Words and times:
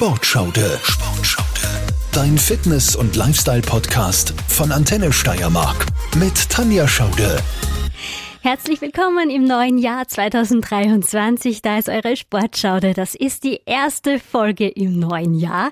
Sportschaude. 0.00 0.80
Sportschaude. 0.82 1.92
Dein 2.10 2.38
Fitness- 2.38 2.96
und 2.96 3.16
Lifestyle-Podcast 3.16 4.32
von 4.48 4.72
Antenne 4.72 5.12
Steiermark 5.12 5.84
mit 6.16 6.48
Tanja 6.48 6.88
Schaude. 6.88 7.36
Herzlich 8.40 8.80
willkommen 8.80 9.28
im 9.28 9.44
neuen 9.44 9.76
Jahr 9.76 10.08
2023. 10.08 11.60
Da 11.60 11.76
ist 11.76 11.90
eure 11.90 12.16
Sportschaude. 12.16 12.94
Das 12.94 13.14
ist 13.14 13.44
die 13.44 13.60
erste 13.66 14.18
Folge 14.18 14.68
im 14.68 14.98
neuen 14.98 15.34
Jahr. 15.34 15.70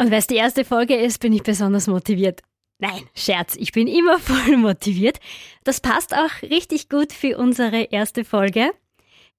Und 0.00 0.10
weil 0.10 0.20
es 0.20 0.28
die 0.28 0.36
erste 0.36 0.64
Folge 0.64 0.96
ist, 0.96 1.20
bin 1.20 1.34
ich 1.34 1.42
besonders 1.42 1.88
motiviert. 1.88 2.40
Nein, 2.78 3.02
Scherz, 3.14 3.54
ich 3.56 3.70
bin 3.70 3.86
immer 3.86 4.18
voll 4.18 4.56
motiviert. 4.56 5.20
Das 5.62 5.82
passt 5.82 6.14
auch 6.14 6.40
richtig 6.40 6.88
gut 6.88 7.12
für 7.12 7.36
unsere 7.36 7.82
erste 7.82 8.24
Folge. 8.24 8.70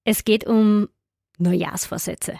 Es 0.04 0.22
geht 0.22 0.46
um 0.46 0.88
Neujahrsvorsätze. 1.38 2.38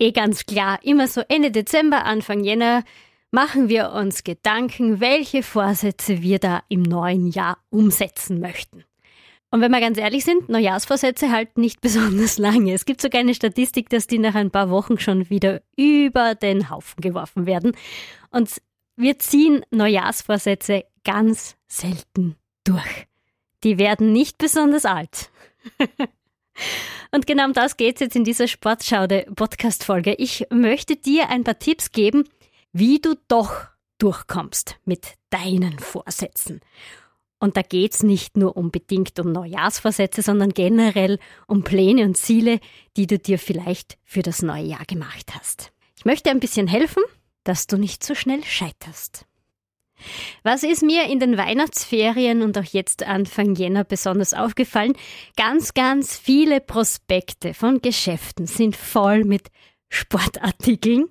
Eh 0.00 0.12
ganz 0.12 0.46
klar, 0.46 0.78
immer 0.82 1.06
so 1.08 1.20
Ende 1.28 1.50
Dezember, 1.50 2.06
Anfang 2.06 2.42
Jänner 2.42 2.84
machen 3.30 3.68
wir 3.68 3.92
uns 3.92 4.24
Gedanken, 4.24 4.98
welche 4.98 5.42
Vorsätze 5.42 6.22
wir 6.22 6.38
da 6.38 6.62
im 6.70 6.82
neuen 6.82 7.26
Jahr 7.26 7.58
umsetzen 7.68 8.40
möchten. 8.40 8.84
Und 9.50 9.60
wenn 9.60 9.70
wir 9.70 9.80
ganz 9.80 9.98
ehrlich 9.98 10.24
sind, 10.24 10.48
Neujahrsvorsätze 10.48 11.30
halten 11.30 11.60
nicht 11.60 11.80
besonders 11.82 12.38
lange. 12.38 12.72
Es 12.72 12.86
gibt 12.86 13.02
sogar 13.02 13.20
eine 13.20 13.34
Statistik, 13.34 13.90
dass 13.90 14.06
die 14.06 14.18
nach 14.18 14.34
ein 14.34 14.50
paar 14.50 14.70
Wochen 14.70 14.98
schon 14.98 15.28
wieder 15.28 15.60
über 15.76 16.34
den 16.34 16.70
Haufen 16.70 17.02
geworfen 17.02 17.44
werden. 17.44 17.76
Und 18.30 18.62
wir 18.96 19.18
ziehen 19.18 19.66
Neujahrsvorsätze 19.70 20.84
ganz 21.04 21.56
selten 21.68 22.36
durch. 22.64 23.06
Die 23.64 23.76
werden 23.76 24.12
nicht 24.12 24.38
besonders 24.38 24.86
alt. 24.86 25.30
Und 27.12 27.26
genau 27.26 27.46
um 27.46 27.52
das 27.52 27.76
geht 27.76 27.96
es 27.96 28.00
jetzt 28.00 28.16
in 28.16 28.24
dieser 28.24 28.46
Sportschaude-Podcast-Folge. 28.48 30.14
Ich 30.14 30.46
möchte 30.50 30.96
dir 30.96 31.28
ein 31.28 31.44
paar 31.44 31.58
Tipps 31.58 31.92
geben, 31.92 32.24
wie 32.72 33.00
du 33.00 33.14
doch 33.28 33.66
durchkommst 33.98 34.76
mit 34.84 35.14
deinen 35.30 35.78
Vorsätzen. 35.78 36.60
Und 37.38 37.56
da 37.56 37.62
geht 37.62 37.94
es 37.94 38.02
nicht 38.02 38.36
nur 38.36 38.56
unbedingt 38.56 39.18
um 39.18 39.32
Neujahrsvorsätze, 39.32 40.22
sondern 40.22 40.50
generell 40.50 41.18
um 41.46 41.64
Pläne 41.64 42.04
und 42.04 42.16
Ziele, 42.16 42.60
die 42.96 43.06
du 43.06 43.18
dir 43.18 43.38
vielleicht 43.38 43.98
für 44.04 44.22
das 44.22 44.42
neue 44.42 44.64
Jahr 44.64 44.84
gemacht 44.86 45.34
hast. 45.34 45.72
Ich 45.96 46.04
möchte 46.04 46.30
ein 46.30 46.40
bisschen 46.40 46.66
helfen, 46.66 47.02
dass 47.44 47.66
du 47.66 47.78
nicht 47.78 48.04
so 48.04 48.14
schnell 48.14 48.44
scheiterst. 48.44 49.26
Was 50.42 50.62
ist 50.62 50.82
mir 50.82 51.04
in 51.04 51.20
den 51.20 51.36
Weihnachtsferien 51.36 52.42
und 52.42 52.56
auch 52.58 52.64
jetzt 52.64 53.02
Anfang 53.02 53.54
Jänner 53.54 53.84
besonders 53.84 54.34
aufgefallen? 54.34 54.94
Ganz, 55.36 55.74
ganz 55.74 56.18
viele 56.18 56.60
Prospekte 56.60 57.54
von 57.54 57.80
Geschäften 57.80 58.46
sind 58.46 58.76
voll 58.76 59.24
mit 59.24 59.48
Sportartikeln. 59.88 61.06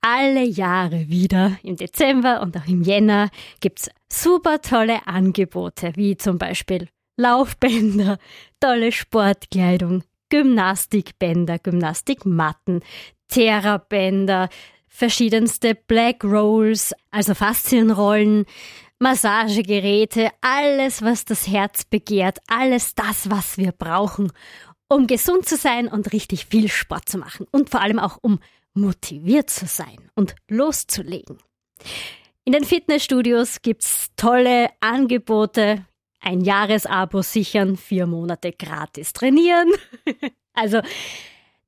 Alle 0.00 0.44
Jahre 0.44 1.08
wieder 1.08 1.58
im 1.62 1.76
Dezember 1.76 2.42
und 2.42 2.56
auch 2.56 2.66
im 2.66 2.82
Jänner 2.82 3.30
gibt's 3.60 3.90
super 4.12 4.60
tolle 4.60 5.06
Angebote, 5.06 5.92
wie 5.96 6.16
zum 6.16 6.38
Beispiel 6.38 6.88
Laufbänder, 7.16 8.18
tolle 8.60 8.92
Sportkleidung, 8.92 10.04
Gymnastikbänder, 10.28 11.58
Gymnastikmatten, 11.58 12.82
Therabänder, 13.28 14.48
verschiedenste 14.96 15.74
Black 15.74 16.24
Rolls, 16.24 16.94
also 17.10 17.34
Faszienrollen, 17.34 18.46
Massagegeräte, 18.98 20.30
alles, 20.40 21.02
was 21.02 21.26
das 21.26 21.46
Herz 21.46 21.84
begehrt, 21.84 22.38
alles 22.48 22.94
das, 22.94 23.28
was 23.28 23.58
wir 23.58 23.72
brauchen, 23.72 24.32
um 24.88 25.06
gesund 25.06 25.46
zu 25.46 25.56
sein 25.56 25.88
und 25.88 26.14
richtig 26.14 26.46
viel 26.46 26.68
Sport 26.68 27.10
zu 27.10 27.18
machen 27.18 27.46
und 27.50 27.68
vor 27.68 27.82
allem 27.82 27.98
auch 27.98 28.18
um 28.22 28.40
motiviert 28.72 29.50
zu 29.50 29.66
sein 29.66 30.10
und 30.14 30.34
loszulegen. 30.48 31.38
In 32.44 32.52
den 32.52 32.64
Fitnessstudios 32.64 33.60
gibt's 33.60 34.12
tolle 34.16 34.70
Angebote, 34.80 35.84
ein 36.20 36.40
Jahresabo 36.40 37.20
sichern, 37.20 37.76
vier 37.76 38.06
Monate 38.06 38.52
gratis 38.52 39.12
trainieren. 39.12 39.70
also 40.54 40.80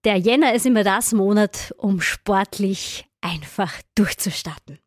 der 0.04 0.16
Jänner 0.16 0.54
ist 0.54 0.64
immer 0.64 0.84
das 0.84 1.12
Monat, 1.12 1.74
um 1.76 2.00
sportlich 2.00 3.07
einfach 3.20 3.72
durchzustarten. 3.94 4.78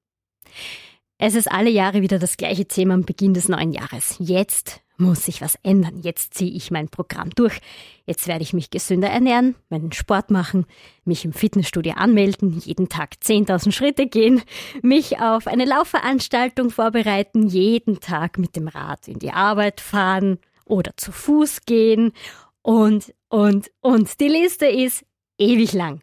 Es 1.17 1.35
ist 1.35 1.51
alle 1.51 1.69
Jahre 1.69 2.01
wieder 2.01 2.17
das 2.17 2.35
gleiche 2.35 2.65
Thema 2.65 2.95
am 2.95 3.03
Beginn 3.03 3.33
des 3.33 3.47
neuen 3.47 3.73
Jahres. 3.73 4.15
Jetzt 4.17 4.81
muss 4.97 5.25
sich 5.25 5.41
was 5.41 5.55
ändern. 5.63 5.99
Jetzt 6.01 6.33
ziehe 6.35 6.51
ich 6.51 6.71
mein 6.71 6.87
Programm 6.87 7.31
durch. 7.31 7.59
Jetzt 8.05 8.27
werde 8.27 8.43
ich 8.43 8.53
mich 8.53 8.69
gesünder 8.69 9.09
ernähren, 9.09 9.55
meinen 9.69 9.91
Sport 9.91 10.31
machen, 10.31 10.65
mich 11.03 11.25
im 11.25 11.33
Fitnessstudio 11.33 11.93
anmelden, 11.93 12.59
jeden 12.59 12.87
Tag 12.87 13.15
10.000 13.23 13.71
Schritte 13.71 14.07
gehen, 14.07 14.41
mich 14.81 15.19
auf 15.19 15.47
eine 15.47 15.65
Laufveranstaltung 15.65 16.69
vorbereiten, 16.69 17.47
jeden 17.47 17.99
Tag 17.99 18.37
mit 18.37 18.55
dem 18.55 18.67
Rad 18.67 19.07
in 19.07 19.19
die 19.19 19.31
Arbeit 19.31 19.81
fahren 19.81 20.39
oder 20.65 20.91
zu 20.97 21.11
Fuß 21.11 21.65
gehen 21.65 22.13
und, 22.61 23.13
und, 23.29 23.71
und. 23.81 24.19
Die 24.19 24.27
Liste 24.27 24.67
ist 24.67 25.05
ewig 25.37 25.73
lang. 25.73 26.01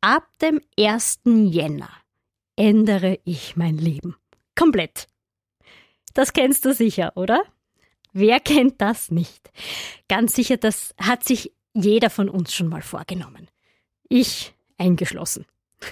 Ab 0.00 0.28
dem 0.40 0.60
1. 0.78 1.20
Jänner 1.24 1.90
ändere 2.54 3.18
ich 3.24 3.56
mein 3.56 3.78
Leben. 3.78 4.16
Komplett. 4.54 5.08
Das 6.14 6.32
kennst 6.32 6.64
du 6.64 6.72
sicher, 6.72 7.12
oder? 7.16 7.42
Wer 8.12 8.38
kennt 8.38 8.80
das 8.80 9.10
nicht? 9.10 9.50
Ganz 10.08 10.34
sicher, 10.34 10.56
das 10.56 10.94
hat 11.00 11.24
sich 11.24 11.52
jeder 11.74 12.10
von 12.10 12.28
uns 12.28 12.54
schon 12.54 12.68
mal 12.68 12.82
vorgenommen. 12.82 13.48
Ich 14.08 14.54
eingeschlossen. 14.78 15.46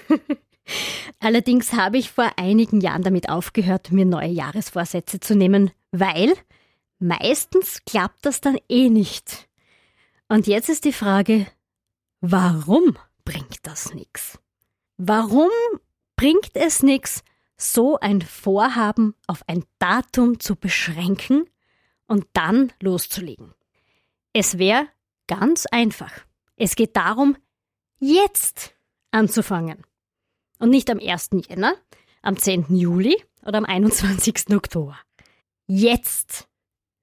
Allerdings 1.19 1.73
habe 1.73 1.97
ich 1.97 2.11
vor 2.11 2.31
einigen 2.37 2.79
Jahren 2.79 3.03
damit 3.03 3.27
aufgehört, 3.29 3.91
mir 3.91 4.05
neue 4.05 4.29
Jahresvorsätze 4.29 5.19
zu 5.19 5.35
nehmen, 5.35 5.71
weil 5.91 6.33
meistens 6.99 7.83
klappt 7.85 8.25
das 8.25 8.39
dann 8.39 8.57
eh 8.69 8.89
nicht. 8.89 9.49
Und 10.29 10.47
jetzt 10.47 10.69
ist 10.69 10.85
die 10.85 10.93
Frage, 10.93 11.45
warum? 12.21 12.97
Bringt 13.27 13.67
das 13.67 13.93
nichts. 13.93 14.39
Warum 14.95 15.49
bringt 16.15 16.55
es 16.55 16.81
nichts, 16.81 17.23
so 17.57 17.99
ein 17.99 18.21
Vorhaben 18.21 19.15
auf 19.27 19.43
ein 19.47 19.65
Datum 19.79 20.39
zu 20.39 20.55
beschränken 20.55 21.49
und 22.07 22.25
dann 22.31 22.71
loszulegen? 22.81 23.53
Es 24.31 24.57
wäre 24.57 24.87
ganz 25.27 25.65
einfach. 25.65 26.13
Es 26.55 26.77
geht 26.77 26.95
darum, 26.95 27.35
jetzt 27.99 28.73
anzufangen. 29.11 29.83
Und 30.59 30.69
nicht 30.69 30.89
am 30.89 30.99
1. 30.99 31.31
Jänner, 31.49 31.75
am 32.21 32.37
10. 32.37 32.73
Juli 32.77 33.21
oder 33.45 33.57
am 33.57 33.65
21. 33.65 34.55
Oktober. 34.55 34.97
Jetzt 35.65 36.47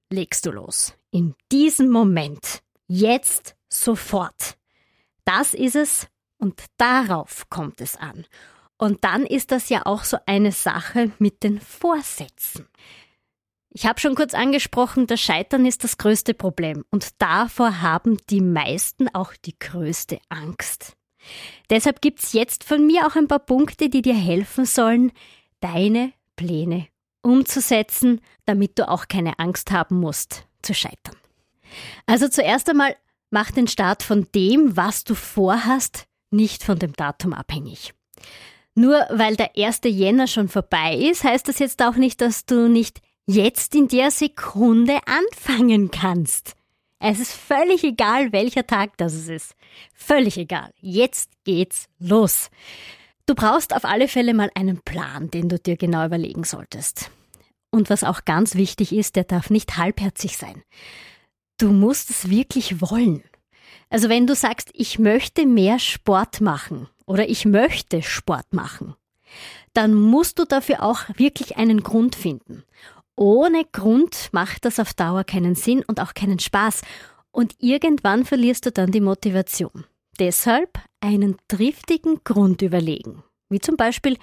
legst 0.08 0.46
du 0.46 0.52
los. 0.52 0.94
In 1.10 1.34
diesem 1.52 1.90
Moment. 1.90 2.62
Jetzt 2.86 3.56
sofort. 3.68 4.56
Das 5.24 5.54
ist 5.54 5.76
es, 5.76 6.08
und 6.44 6.62
darauf 6.76 7.48
kommt 7.48 7.80
es 7.80 7.96
an. 7.96 8.26
Und 8.76 9.02
dann 9.02 9.24
ist 9.24 9.50
das 9.50 9.70
ja 9.70 9.86
auch 9.86 10.04
so 10.04 10.18
eine 10.26 10.52
Sache 10.52 11.10
mit 11.18 11.42
den 11.42 11.58
Vorsätzen. 11.58 12.68
Ich 13.70 13.86
habe 13.86 13.98
schon 13.98 14.14
kurz 14.14 14.34
angesprochen, 14.34 15.06
das 15.06 15.22
Scheitern 15.22 15.64
ist 15.64 15.84
das 15.84 15.96
größte 15.96 16.34
Problem 16.34 16.84
und 16.90 17.20
davor 17.20 17.80
haben 17.80 18.18
die 18.28 18.42
meisten 18.42 19.08
auch 19.14 19.32
die 19.42 19.58
größte 19.58 20.18
Angst. 20.28 20.92
Deshalb 21.70 22.02
gibt 22.02 22.22
es 22.22 22.34
jetzt 22.34 22.62
von 22.62 22.86
mir 22.86 23.06
auch 23.06 23.16
ein 23.16 23.26
paar 23.26 23.38
Punkte, 23.38 23.88
die 23.88 24.02
dir 24.02 24.14
helfen 24.14 24.66
sollen, 24.66 25.12
deine 25.60 26.12
Pläne 26.36 26.88
umzusetzen, 27.22 28.20
damit 28.44 28.78
du 28.78 28.86
auch 28.86 29.08
keine 29.08 29.38
Angst 29.38 29.70
haben 29.70 29.98
musst 29.98 30.46
zu 30.60 30.74
scheitern. 30.74 31.16
Also 32.04 32.28
zuerst 32.28 32.68
einmal 32.68 32.94
mach 33.30 33.50
den 33.50 33.66
Start 33.66 34.02
von 34.02 34.28
dem, 34.34 34.76
was 34.76 35.04
du 35.04 35.14
vorhast, 35.14 36.06
nicht 36.34 36.62
von 36.62 36.78
dem 36.78 36.92
Datum 36.92 37.32
abhängig. 37.32 37.94
Nur 38.74 39.06
weil 39.10 39.36
der 39.36 39.56
1. 39.56 39.80
Jänner 39.84 40.26
schon 40.26 40.48
vorbei 40.48 40.96
ist, 40.96 41.24
heißt 41.24 41.48
das 41.48 41.58
jetzt 41.58 41.82
auch 41.82 41.96
nicht, 41.96 42.20
dass 42.20 42.44
du 42.44 42.68
nicht 42.68 43.00
jetzt 43.26 43.74
in 43.74 43.88
der 43.88 44.10
Sekunde 44.10 44.98
anfangen 45.06 45.90
kannst. 45.90 46.54
Es 46.98 47.20
ist 47.20 47.32
völlig 47.32 47.84
egal, 47.84 48.32
welcher 48.32 48.66
Tag 48.66 48.96
das 48.96 49.14
ist. 49.28 49.54
Völlig 49.92 50.38
egal. 50.38 50.70
Jetzt 50.80 51.30
geht's 51.44 51.86
los. 51.98 52.50
Du 53.26 53.34
brauchst 53.34 53.74
auf 53.74 53.84
alle 53.84 54.08
Fälle 54.08 54.34
mal 54.34 54.50
einen 54.54 54.80
Plan, 54.82 55.30
den 55.30 55.48
du 55.48 55.58
dir 55.58 55.76
genau 55.76 56.04
überlegen 56.06 56.44
solltest. 56.44 57.10
Und 57.70 57.90
was 57.90 58.04
auch 58.04 58.24
ganz 58.24 58.54
wichtig 58.54 58.92
ist, 58.92 59.16
der 59.16 59.24
darf 59.24 59.50
nicht 59.50 59.76
halbherzig 59.76 60.36
sein. 60.36 60.62
Du 61.58 61.72
musst 61.72 62.10
es 62.10 62.30
wirklich 62.30 62.80
wollen. 62.80 63.22
Also 63.90 64.08
wenn 64.08 64.26
du 64.26 64.34
sagst, 64.34 64.70
ich 64.72 64.98
möchte 64.98 65.46
mehr 65.46 65.78
Sport 65.78 66.40
machen 66.40 66.88
oder 67.06 67.28
ich 67.28 67.44
möchte 67.44 68.02
Sport 68.02 68.52
machen, 68.52 68.94
dann 69.72 69.94
musst 69.94 70.38
du 70.38 70.44
dafür 70.44 70.82
auch 70.82 71.02
wirklich 71.16 71.56
einen 71.56 71.82
Grund 71.82 72.14
finden. 72.14 72.64
Ohne 73.16 73.64
Grund 73.64 74.30
macht 74.32 74.64
das 74.64 74.80
auf 74.80 74.94
Dauer 74.94 75.24
keinen 75.24 75.54
Sinn 75.54 75.84
und 75.86 76.00
auch 76.00 76.14
keinen 76.14 76.38
Spaß. 76.38 76.82
Und 77.30 77.54
irgendwann 77.58 78.24
verlierst 78.24 78.66
du 78.66 78.72
dann 78.72 78.90
die 78.90 79.00
Motivation. 79.00 79.84
Deshalb 80.18 80.78
einen 81.00 81.36
triftigen 81.48 82.20
Grund 82.24 82.62
überlegen. 82.62 83.22
Wie 83.48 83.60
zum 83.60 83.76
Beispiel, 83.76 84.16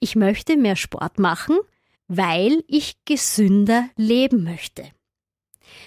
ich 0.00 0.16
möchte 0.16 0.56
mehr 0.56 0.76
Sport 0.76 1.18
machen, 1.18 1.58
weil 2.08 2.62
ich 2.66 2.96
gesünder 3.04 3.88
leben 3.96 4.44
möchte. 4.44 4.84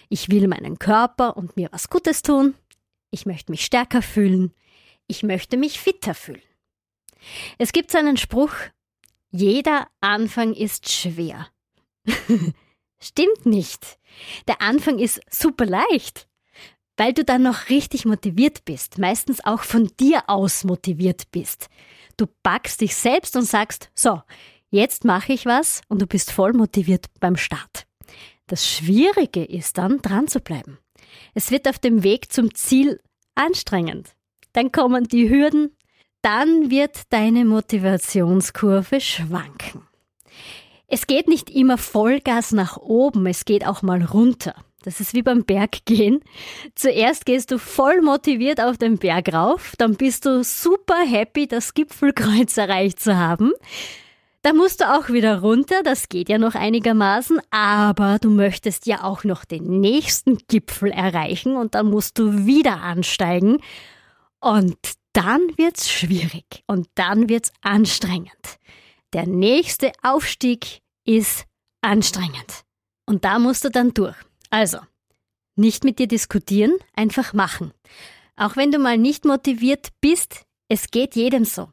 Ich 0.09 0.29
will 0.29 0.47
meinen 0.47 0.79
Körper 0.79 1.37
und 1.37 1.57
mir 1.57 1.69
was 1.71 1.89
Gutes 1.89 2.21
tun. 2.21 2.55
Ich 3.13 3.27
möchte 3.27 3.51
mich 3.51 3.63
stärker 3.63 4.01
fühlen. 4.01 4.55
Ich 5.05 5.21
möchte 5.21 5.55
mich 5.55 5.79
fitter 5.79 6.15
fühlen. 6.15 6.41
Es 7.59 7.71
gibt 7.71 7.91
so 7.91 7.99
einen 7.99 8.17
Spruch, 8.17 8.53
jeder 9.29 9.87
Anfang 10.01 10.55
ist 10.55 10.89
schwer. 10.91 11.47
Stimmt 12.99 13.45
nicht. 13.45 13.99
Der 14.47 14.63
Anfang 14.63 14.97
ist 14.97 15.21
super 15.29 15.67
leicht, 15.67 16.27
weil 16.97 17.13
du 17.13 17.23
dann 17.23 17.43
noch 17.43 17.69
richtig 17.69 18.05
motiviert 18.05 18.65
bist, 18.65 18.97
meistens 18.97 19.45
auch 19.45 19.61
von 19.61 19.91
dir 19.99 20.23
aus 20.27 20.63
motiviert 20.63 21.29
bist. 21.29 21.69
Du 22.17 22.25
packst 22.41 22.81
dich 22.81 22.95
selbst 22.95 23.35
und 23.35 23.43
sagst, 23.43 23.91
so, 23.93 24.23
jetzt 24.71 25.05
mache 25.05 25.33
ich 25.33 25.45
was 25.45 25.81
und 25.87 26.01
du 26.01 26.07
bist 26.07 26.31
voll 26.31 26.53
motiviert 26.53 27.05
beim 27.19 27.37
Start. 27.37 27.85
Das 28.47 28.67
Schwierige 28.67 29.43
ist 29.43 29.77
dann, 29.77 30.01
dran 30.01 30.27
zu 30.27 30.39
bleiben. 30.39 30.79
Es 31.33 31.51
wird 31.51 31.67
auf 31.67 31.79
dem 31.79 32.03
Weg 32.03 32.31
zum 32.31 32.53
Ziel 32.53 32.99
anstrengend. 33.35 34.15
Dann 34.53 34.71
kommen 34.71 35.05
die 35.05 35.29
Hürden, 35.29 35.75
dann 36.21 36.69
wird 36.69 37.01
deine 37.09 37.45
Motivationskurve 37.45 39.01
schwanken. 39.01 39.87
Es 40.87 41.07
geht 41.07 41.27
nicht 41.27 41.49
immer 41.49 41.77
Vollgas 41.77 42.51
nach 42.51 42.77
oben, 42.77 43.25
es 43.25 43.45
geht 43.45 43.65
auch 43.65 43.81
mal 43.81 44.03
runter. 44.03 44.53
Das 44.83 44.99
ist 44.99 45.13
wie 45.13 45.23
beim 45.23 45.43
Berggehen. 45.43 46.19
Zuerst 46.75 47.25
gehst 47.25 47.51
du 47.51 47.57
voll 47.57 48.01
motiviert 48.01 48.61
auf 48.61 48.77
den 48.77 48.97
Berg 48.97 49.33
rauf, 49.33 49.73
dann 49.77 49.95
bist 49.95 50.25
du 50.25 50.43
super 50.43 51.01
happy, 51.05 51.47
das 51.47 51.73
Gipfelkreuz 51.73 52.57
erreicht 52.57 52.99
zu 52.99 53.17
haben. 53.17 53.53
Da 54.43 54.51
musst 54.51 54.81
du 54.81 54.93
auch 54.93 55.07
wieder 55.07 55.39
runter, 55.39 55.83
das 55.83 56.09
geht 56.09 56.27
ja 56.27 56.37
noch 56.37 56.53
einigermaßen, 56.53 57.39
aber 57.49 58.19
du 58.19 58.29
möchtest 58.29 58.85
ja 58.87 59.05
auch 59.05 59.23
noch 59.23 59.45
den 59.45 59.79
nächsten 59.79 60.37
Gipfel 60.49 60.91
erreichen 60.91 61.55
und 61.55 61.75
dann 61.75 61.89
musst 61.89 62.19
du 62.19 62.45
wieder 62.45 62.81
ansteigen. 62.81 63.59
Und 64.41 64.77
dann 65.13 65.39
wird's 65.55 65.89
schwierig 65.89 66.63
und 66.67 66.89
dann 66.95 67.29
wird's 67.29 67.53
anstrengend. 67.61 68.59
Der 69.13 69.27
nächste 69.27 69.93
Aufstieg 70.01 70.81
ist 71.05 71.45
anstrengend. 71.79 72.65
Und 73.05 73.23
da 73.23 73.39
musst 73.39 73.63
du 73.63 73.69
dann 73.69 73.93
durch. 73.93 74.17
Also, 74.49 74.79
nicht 75.55 75.85
mit 75.85 75.99
dir 75.99 76.07
diskutieren, 76.07 76.73
einfach 76.97 77.31
machen. 77.31 77.71
Auch 78.35 78.57
wenn 78.57 78.71
du 78.71 78.77
mal 78.79 78.97
nicht 78.97 79.23
motiviert 79.23 79.87
bist, 80.01 80.43
es 80.67 80.91
geht 80.91 81.15
jedem 81.15 81.45
so. 81.45 81.69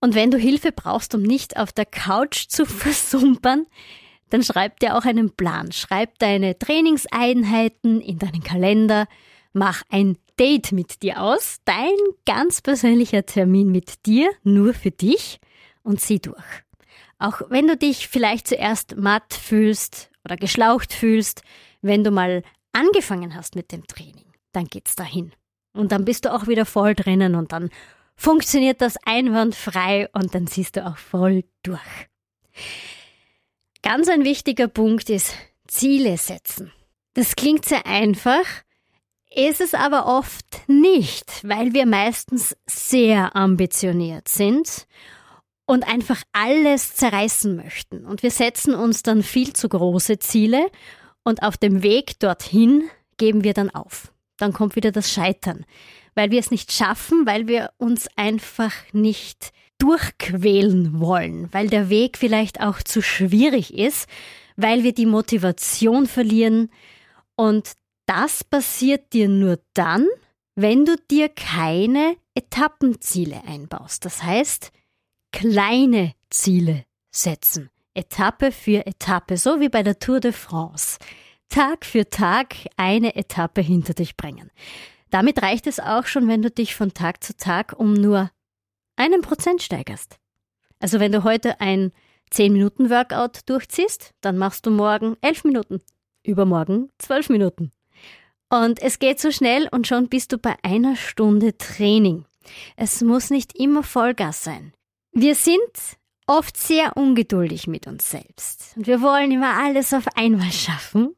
Und 0.00 0.14
wenn 0.14 0.30
du 0.30 0.38
Hilfe 0.38 0.72
brauchst, 0.72 1.14
um 1.14 1.22
nicht 1.22 1.56
auf 1.56 1.72
der 1.72 1.86
Couch 1.86 2.48
zu 2.48 2.64
versumpern, 2.66 3.66
dann 4.30 4.42
schreib 4.42 4.80
dir 4.80 4.96
auch 4.96 5.04
einen 5.04 5.30
Plan. 5.30 5.72
Schreib 5.72 6.18
deine 6.18 6.58
Trainingseinheiten 6.58 8.00
in 8.00 8.18
deinen 8.18 8.42
Kalender. 8.42 9.06
Mach 9.52 9.82
ein 9.90 10.16
Date 10.38 10.72
mit 10.72 11.02
dir 11.02 11.20
aus. 11.20 11.58
Dein 11.64 11.96
ganz 12.24 12.62
persönlicher 12.62 13.26
Termin 13.26 13.70
mit 13.70 14.06
dir, 14.06 14.30
nur 14.42 14.72
für 14.72 14.92
dich 14.92 15.40
und 15.82 16.00
zieh 16.00 16.20
durch. 16.20 16.44
Auch 17.18 17.42
wenn 17.50 17.66
du 17.66 17.76
dich 17.76 18.08
vielleicht 18.08 18.48
zuerst 18.48 18.96
matt 18.96 19.34
fühlst 19.34 20.10
oder 20.24 20.36
geschlaucht 20.36 20.92
fühlst, 20.92 21.42
wenn 21.82 22.04
du 22.04 22.10
mal 22.10 22.42
angefangen 22.72 23.34
hast 23.34 23.56
mit 23.56 23.72
dem 23.72 23.86
Training, 23.86 24.32
dann 24.52 24.66
geht's 24.66 24.94
dahin. 24.94 25.32
Und 25.72 25.92
dann 25.92 26.04
bist 26.04 26.24
du 26.24 26.32
auch 26.32 26.46
wieder 26.46 26.64
voll 26.64 26.94
drinnen 26.94 27.34
und 27.34 27.52
dann 27.52 27.70
funktioniert 28.20 28.82
das 28.82 28.98
einwandfrei 29.06 30.10
und 30.12 30.34
dann 30.34 30.46
siehst 30.46 30.76
du 30.76 30.86
auch 30.86 30.98
voll 30.98 31.44
durch. 31.62 31.80
Ganz 33.82 34.08
ein 34.08 34.24
wichtiger 34.24 34.68
Punkt 34.68 35.08
ist 35.08 35.32
Ziele 35.66 36.18
setzen. 36.18 36.70
Das 37.14 37.34
klingt 37.34 37.64
sehr 37.64 37.86
einfach, 37.86 38.44
ist 39.34 39.62
es 39.62 39.72
aber 39.72 40.04
oft 40.06 40.68
nicht, 40.68 41.48
weil 41.48 41.72
wir 41.72 41.86
meistens 41.86 42.54
sehr 42.66 43.34
ambitioniert 43.34 44.28
sind 44.28 44.86
und 45.64 45.88
einfach 45.88 46.22
alles 46.32 46.94
zerreißen 46.94 47.56
möchten. 47.56 48.04
Und 48.04 48.22
wir 48.22 48.30
setzen 48.30 48.74
uns 48.74 49.02
dann 49.02 49.22
viel 49.22 49.54
zu 49.54 49.70
große 49.70 50.18
Ziele 50.18 50.70
und 51.24 51.42
auf 51.42 51.56
dem 51.56 51.82
Weg 51.82 52.18
dorthin 52.20 52.84
geben 53.16 53.44
wir 53.44 53.54
dann 53.54 53.70
auf. 53.70 54.12
Dann 54.36 54.52
kommt 54.52 54.76
wieder 54.76 54.92
das 54.92 55.10
Scheitern, 55.10 55.64
weil 56.14 56.30
wir 56.30 56.40
es 56.40 56.50
nicht 56.50 56.72
schaffen, 56.72 57.26
weil 57.26 57.48
wir 57.48 57.70
uns 57.78 58.08
einfach 58.16 58.72
nicht 58.92 59.52
durchquälen 59.78 61.00
wollen, 61.00 61.48
weil 61.52 61.68
der 61.68 61.88
Weg 61.88 62.18
vielleicht 62.18 62.60
auch 62.60 62.82
zu 62.82 63.02
schwierig 63.02 63.74
ist, 63.74 64.08
weil 64.56 64.82
wir 64.82 64.92
die 64.92 65.06
Motivation 65.06 66.06
verlieren 66.06 66.70
und 67.36 67.72
das 68.06 68.44
passiert 68.44 69.12
dir 69.12 69.28
nur 69.28 69.58
dann, 69.72 70.06
wenn 70.54 70.84
du 70.84 70.96
dir 71.10 71.28
keine 71.28 72.16
Etappenziele 72.34 73.42
einbaust. 73.46 74.04
Das 74.04 74.22
heißt, 74.22 74.72
kleine 75.32 76.14
Ziele 76.28 76.84
setzen. 77.10 77.70
Etappe 77.94 78.52
für 78.52 78.86
Etappe, 78.86 79.36
so 79.36 79.60
wie 79.60 79.68
bei 79.68 79.82
der 79.82 79.98
Tour 79.98 80.20
de 80.20 80.32
France. 80.32 80.98
Tag 81.48 81.84
für 81.84 82.08
Tag 82.08 82.54
eine 82.76 83.16
Etappe 83.16 83.60
hinter 83.60 83.94
dich 83.94 84.16
bringen. 84.16 84.50
Damit 85.10 85.42
reicht 85.42 85.66
es 85.66 85.80
auch 85.80 86.06
schon, 86.06 86.28
wenn 86.28 86.42
du 86.42 86.50
dich 86.50 86.74
von 86.74 86.94
Tag 86.94 87.22
zu 87.22 87.36
Tag 87.36 87.74
um 87.76 87.94
nur 87.94 88.30
einen 88.96 89.22
Prozent 89.22 89.62
steigerst. 89.62 90.18
Also 90.78 91.00
wenn 91.00 91.12
du 91.12 91.24
heute 91.24 91.60
ein 91.60 91.92
10-Minuten-Workout 92.32 93.48
durchziehst, 93.48 94.12
dann 94.20 94.38
machst 94.38 94.66
du 94.66 94.70
morgen 94.70 95.16
11 95.20 95.44
Minuten, 95.44 95.82
übermorgen 96.22 96.90
12 96.98 97.30
Minuten. 97.30 97.72
Und 98.48 98.80
es 98.82 98.98
geht 98.98 99.20
so 99.20 99.30
schnell 99.30 99.68
und 99.70 99.86
schon 99.86 100.08
bist 100.08 100.32
du 100.32 100.38
bei 100.38 100.56
einer 100.62 100.96
Stunde 100.96 101.56
Training. 101.56 102.24
Es 102.76 103.00
muss 103.02 103.30
nicht 103.30 103.58
immer 103.58 103.82
Vollgas 103.82 104.42
sein. 104.42 104.72
Wir 105.12 105.34
sind 105.34 105.60
oft 106.26 106.56
sehr 106.56 106.96
ungeduldig 106.96 107.66
mit 107.66 107.86
uns 107.86 108.10
selbst 108.10 108.74
und 108.76 108.86
wir 108.86 109.02
wollen 109.02 109.32
immer 109.32 109.56
alles 109.56 109.92
auf 109.92 110.06
einmal 110.16 110.52
schaffen, 110.52 111.16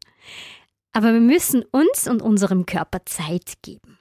aber 0.93 1.13
wir 1.13 1.21
müssen 1.21 1.65
uns 1.65 2.09
und 2.09 2.23
unserem 2.23 2.67
Körper 2.67 3.05
Zeit 3.07 3.55
geben. 3.63 3.99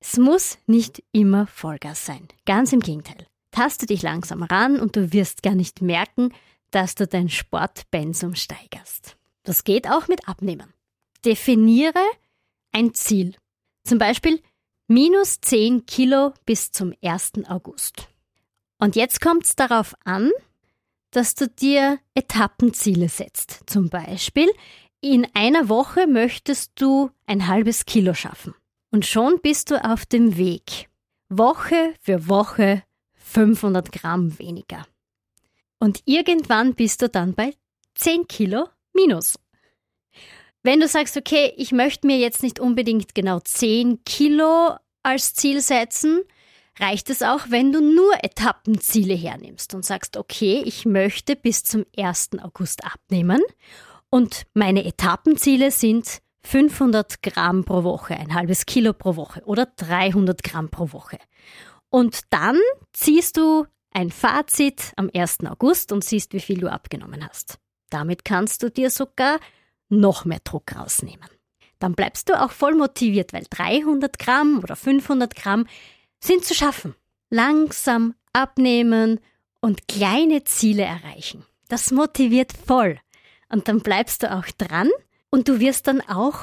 Es 0.00 0.18
muss 0.18 0.58
nicht 0.66 1.02
immer 1.12 1.46
Vollgas 1.46 2.04
sein, 2.04 2.28
ganz 2.44 2.72
im 2.72 2.80
Gegenteil. 2.80 3.26
Taste 3.50 3.86
dich 3.86 4.02
langsam 4.02 4.42
ran 4.42 4.80
und 4.80 4.96
du 4.96 5.12
wirst 5.12 5.42
gar 5.42 5.54
nicht 5.54 5.80
merken, 5.80 6.34
dass 6.70 6.94
du 6.94 7.06
dein 7.06 7.28
Sportpensum 7.28 8.34
steigerst. 8.34 9.16
Das 9.44 9.64
geht 9.64 9.88
auch 9.88 10.08
mit 10.08 10.28
Abnehmen. 10.28 10.74
Definiere 11.24 12.02
ein 12.72 12.94
Ziel. 12.94 13.36
Zum 13.84 13.98
Beispiel 13.98 14.42
minus 14.88 15.40
10 15.40 15.86
Kilo 15.86 16.34
bis 16.44 16.72
zum 16.72 16.92
1. 17.02 17.32
August. 17.48 18.08
Und 18.78 18.96
jetzt 18.96 19.20
kommt 19.20 19.44
es 19.44 19.54
darauf 19.54 19.94
an, 20.04 20.30
dass 21.12 21.34
du 21.34 21.48
dir 21.48 22.00
Etappenziele 22.14 23.08
setzt. 23.08 23.60
Zum 23.66 23.88
Beispiel, 23.88 24.50
in 25.12 25.26
einer 25.34 25.68
Woche 25.68 26.06
möchtest 26.06 26.72
du 26.76 27.10
ein 27.26 27.46
halbes 27.46 27.84
Kilo 27.84 28.14
schaffen. 28.14 28.54
Und 28.90 29.04
schon 29.04 29.38
bist 29.42 29.70
du 29.70 29.84
auf 29.84 30.06
dem 30.06 30.38
Weg. 30.38 30.88
Woche 31.28 31.94
für 32.00 32.26
Woche 32.28 32.82
500 33.16 33.92
Gramm 33.92 34.38
weniger. 34.38 34.86
Und 35.78 36.00
irgendwann 36.06 36.74
bist 36.74 37.02
du 37.02 37.10
dann 37.10 37.34
bei 37.34 37.54
10 37.96 38.28
Kilo 38.28 38.68
minus. 38.94 39.38
Wenn 40.62 40.80
du 40.80 40.88
sagst, 40.88 41.18
okay, 41.18 41.52
ich 41.58 41.72
möchte 41.72 42.06
mir 42.06 42.16
jetzt 42.16 42.42
nicht 42.42 42.58
unbedingt 42.58 43.14
genau 43.14 43.40
10 43.40 44.04
Kilo 44.04 44.76
als 45.02 45.34
Ziel 45.34 45.60
setzen, 45.60 46.22
reicht 46.80 47.10
es 47.10 47.20
auch, 47.20 47.50
wenn 47.50 47.72
du 47.72 47.82
nur 47.82 48.14
Etappenziele 48.22 49.14
hernimmst 49.14 49.74
und 49.74 49.84
sagst, 49.84 50.16
okay, 50.16 50.62
ich 50.64 50.86
möchte 50.86 51.36
bis 51.36 51.62
zum 51.62 51.84
1. 51.94 52.38
August 52.42 52.84
abnehmen 52.84 53.42
und 54.14 54.46
meine 54.54 54.84
Etappenziele 54.84 55.72
sind 55.72 56.20
500 56.44 57.20
Gramm 57.20 57.64
pro 57.64 57.82
Woche, 57.82 58.14
ein 58.14 58.32
halbes 58.32 58.64
Kilo 58.64 58.92
pro 58.92 59.16
Woche 59.16 59.42
oder 59.44 59.66
300 59.66 60.40
Gramm 60.44 60.68
pro 60.68 60.92
Woche. 60.92 61.18
Und 61.88 62.20
dann 62.30 62.56
ziehst 62.92 63.36
du 63.36 63.66
ein 63.90 64.12
Fazit 64.12 64.92
am 64.94 65.10
1. 65.12 65.38
August 65.46 65.90
und 65.90 66.04
siehst, 66.04 66.32
wie 66.32 66.38
viel 66.38 66.60
du 66.60 66.70
abgenommen 66.70 67.28
hast. 67.28 67.58
Damit 67.90 68.24
kannst 68.24 68.62
du 68.62 68.70
dir 68.70 68.88
sogar 68.90 69.40
noch 69.88 70.24
mehr 70.24 70.40
Druck 70.44 70.76
rausnehmen. 70.76 71.28
Dann 71.80 71.96
bleibst 71.96 72.28
du 72.28 72.40
auch 72.40 72.52
voll 72.52 72.76
motiviert, 72.76 73.32
weil 73.32 73.46
300 73.50 74.16
Gramm 74.20 74.60
oder 74.62 74.76
500 74.76 75.34
Gramm 75.34 75.66
sind 76.22 76.44
zu 76.44 76.54
schaffen. 76.54 76.94
Langsam 77.30 78.14
abnehmen 78.32 79.18
und 79.60 79.88
kleine 79.88 80.44
Ziele 80.44 80.84
erreichen. 80.84 81.44
Das 81.68 81.90
motiviert 81.90 82.52
voll. 82.52 83.00
Und 83.54 83.68
dann 83.68 83.82
bleibst 83.82 84.24
du 84.24 84.34
auch 84.34 84.46
dran 84.58 84.90
und 85.30 85.46
du 85.46 85.60
wirst 85.60 85.86
dann 85.86 86.00
auch 86.00 86.40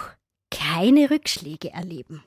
keine 0.50 1.10
Rückschläge 1.10 1.70
erleben. 1.74 2.24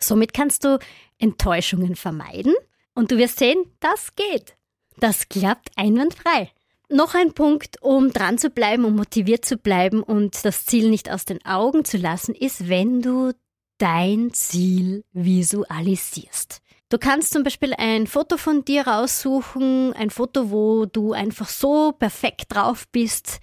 Somit 0.00 0.34
kannst 0.34 0.64
du 0.64 0.80
Enttäuschungen 1.18 1.94
vermeiden 1.94 2.52
Und 2.92 3.12
du 3.12 3.18
wirst 3.18 3.38
sehen, 3.38 3.62
das 3.78 4.16
geht. 4.16 4.56
Das 4.98 5.28
klappt 5.28 5.70
einwandfrei. 5.76 6.50
Noch 6.88 7.14
ein 7.14 7.34
Punkt, 7.34 7.80
um 7.82 8.12
dran 8.12 8.36
zu 8.36 8.50
bleiben, 8.50 8.84
um 8.84 8.96
motiviert 8.96 9.44
zu 9.44 9.58
bleiben 9.58 10.02
und 10.02 10.44
das 10.44 10.66
Ziel 10.66 10.90
nicht 10.90 11.08
aus 11.08 11.24
den 11.24 11.44
Augen 11.44 11.84
zu 11.84 11.96
lassen, 11.96 12.34
ist, 12.34 12.68
wenn 12.68 13.02
du 13.02 13.32
dein 13.78 14.32
Ziel 14.32 15.04
visualisierst. 15.12 16.62
Du 16.88 16.98
kannst 16.98 17.32
zum 17.32 17.44
Beispiel 17.44 17.74
ein 17.78 18.08
Foto 18.08 18.38
von 18.38 18.64
dir 18.64 18.88
raussuchen, 18.88 19.92
ein 19.92 20.10
Foto, 20.10 20.50
wo 20.50 20.84
du 20.84 21.12
einfach 21.12 21.48
so 21.48 21.92
perfekt 21.92 22.46
drauf 22.48 22.88
bist, 22.90 23.40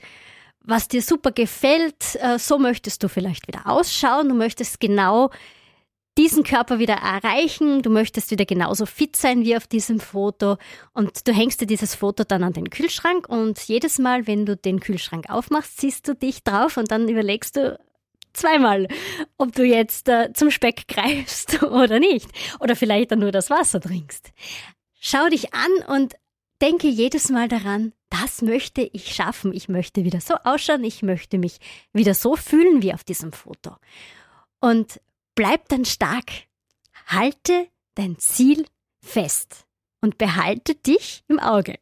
was 0.64 0.88
dir 0.88 1.02
super 1.02 1.32
gefällt. 1.32 2.16
Äh, 2.16 2.40
so 2.40 2.58
möchtest 2.58 3.04
du 3.04 3.10
vielleicht 3.10 3.48
wieder 3.48 3.68
ausschauen. 3.68 4.30
Du 4.30 4.36
möchtest 4.36 4.80
genau 4.80 5.30
diesen 6.18 6.44
Körper 6.44 6.80
wieder 6.80 6.96
erreichen. 6.96 7.82
Du 7.82 7.90
möchtest 7.90 8.32
wieder 8.32 8.46
genauso 8.46 8.86
fit 8.86 9.16
sein 9.16 9.44
wie 9.44 9.56
auf 9.58 9.68
diesem 9.68 10.00
Foto. 10.00 10.58
Und 10.94 11.28
du 11.28 11.34
hängst 11.34 11.62
dir 11.62 11.68
dieses 11.68 11.96
Foto 11.96 12.24
dann 12.24 12.44
an 12.44 12.54
den 12.54 12.70
Kühlschrank 12.70 13.28
und 13.28 13.60
jedes 13.60 14.00
Mal, 14.00 14.28
wenn 14.28 14.46
du 14.46 14.56
den 14.56 14.80
Kühlschrank 14.80 15.30
aufmachst, 15.30 15.82
siehst 15.82 16.08
du 16.08 16.16
dich 16.16 16.44
drauf 16.44 16.78
und 16.78 16.92
dann 16.92 17.10
überlegst 17.10 17.56
du, 17.56 17.78
zweimal, 18.34 18.88
ob 19.38 19.54
du 19.54 19.64
jetzt 19.64 20.10
äh, 20.10 20.34
zum 20.34 20.52
Speck 20.52 20.88
greifst 20.88 21.64
oder 21.64 22.00
nicht. 22.00 22.28
Oder 22.60 22.76
vielleicht 22.76 23.12
dann 23.12 23.20
nur 23.20 23.32
das 23.32 23.50
Wasser 23.50 23.80
trinkst. 23.80 24.32
Schau 25.00 25.28
dich 25.30 25.54
an 25.54 25.72
und 25.88 26.16
denke 26.62 26.88
jedes 26.88 27.30
Mal 27.30 27.48
daran, 27.48 27.94
das 28.14 28.44
möchte 28.44 28.82
ich 28.82 29.16
schaffen. 29.16 29.54
Ich 29.54 29.70
möchte 29.70 30.04
wieder 30.04 30.22
so 30.22 30.36
ausschauen, 30.44 30.84
ich 30.84 31.02
möchte 31.02 31.40
mich 31.40 31.60
wieder 31.94 32.14
so 32.14 32.36
fühlen 32.36 32.84
wie 32.84 32.94
auf 32.94 33.04
diesem 33.04 33.32
Foto. 33.32 33.76
Und 34.60 35.02
bleib 35.36 35.68
dann 35.70 35.84
stark. 35.84 36.30
Halte 37.08 37.68
dein 37.96 38.20
Ziel 38.20 38.66
fest 39.02 39.66
und 40.00 40.18
behalte 40.18 40.76
dich 40.76 41.24
im 41.28 41.40
Auge. 41.40 41.80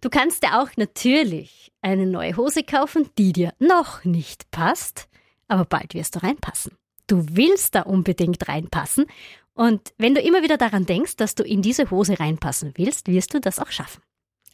Du 0.00 0.10
kannst 0.10 0.42
dir 0.42 0.60
auch 0.60 0.70
natürlich 0.76 1.70
eine 1.80 2.06
neue 2.06 2.36
Hose 2.36 2.64
kaufen, 2.64 3.08
die 3.18 3.32
dir 3.32 3.54
noch 3.60 4.04
nicht 4.04 4.50
passt, 4.50 5.08
aber 5.46 5.64
bald 5.64 5.94
wirst 5.94 6.16
du 6.16 6.22
reinpassen. 6.24 6.76
Du 7.06 7.24
willst 7.30 7.76
da 7.76 7.82
unbedingt 7.82 8.48
reinpassen 8.48 9.06
und 9.54 9.92
wenn 9.98 10.14
du 10.14 10.20
immer 10.20 10.42
wieder 10.42 10.56
daran 10.56 10.86
denkst, 10.86 11.16
dass 11.16 11.34
du 11.34 11.44
in 11.44 11.62
diese 11.62 11.90
Hose 11.90 12.18
reinpassen 12.18 12.72
willst, 12.76 13.06
wirst 13.06 13.34
du 13.34 13.40
das 13.40 13.58
auch 13.58 13.70
schaffen. 13.70 14.02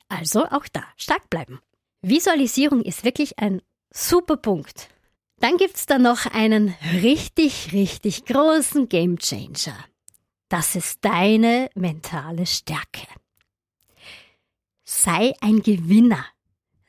Also 0.08 0.46
auch 0.46 0.66
da 0.72 0.84
stark 0.96 1.28
bleiben. 1.30 1.60
Visualisierung 2.02 2.82
ist 2.82 3.04
wirklich 3.04 3.38
ein 3.38 3.60
super 3.90 4.36
Punkt. 4.36 4.88
Dann 5.40 5.56
gibt's 5.56 5.86
da 5.86 5.98
noch 5.98 6.26
einen 6.26 6.74
richtig, 7.02 7.72
richtig 7.72 8.24
großen 8.24 8.88
Gamechanger. 8.88 9.76
Das 10.48 10.74
ist 10.74 11.04
deine 11.04 11.70
mentale 11.74 12.46
Stärke. 12.46 13.06
Sei 14.84 15.34
ein 15.40 15.62
Gewinner. 15.62 16.24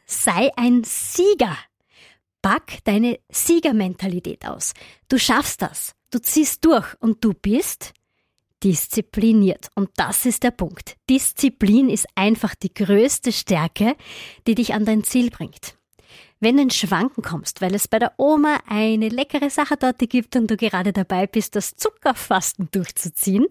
Sei 0.06 0.52
ein 0.56 0.84
Sieger. 0.84 1.58
Pack 2.42 2.80
deine 2.86 3.20
Siegermentalität 3.30 4.46
aus. 4.46 4.74
Du 5.10 5.20
schaffst 5.20 5.62
das. 5.62 5.94
Du 6.10 6.20
ziehst 6.20 6.64
durch 6.66 6.96
und 7.02 7.24
du 7.24 7.34
bist 7.34 7.94
diszipliniert. 8.63 9.70
Und 9.75 9.89
das 9.96 10.25
ist 10.25 10.44
der 10.44 10.51
Punkt. 10.51 10.98
Disziplin 11.10 11.89
ist 11.89 12.08
einfach 12.16 12.56
die 12.56 12.74
größte 12.74 13.32
Stärke, 13.32 13.96
die 14.48 14.56
dich 14.56 14.74
an 14.74 14.86
dein 14.86 15.04
Ziel 15.04 15.30
bringt. 15.30 15.75
Wenn 16.39 16.56
du 16.56 16.63
in 16.63 16.70
Schwanken 16.70 17.22
kommst, 17.22 17.62
weil 17.62 17.75
es 17.75 17.88
bei 17.88 18.00
der 18.00 18.13
Oma 18.18 18.60
eine 18.68 19.10
leckere 19.10 19.50
Sache 19.50 19.75
dort 19.75 20.00
gibt 20.00 20.36
und 20.36 20.50
du 20.50 20.56
gerade 20.56 20.94
dabei 20.94 21.28
bist, 21.28 21.56
das 21.56 21.75
Zuckerfasten 21.75 22.70
durchzuziehen, 22.72 23.48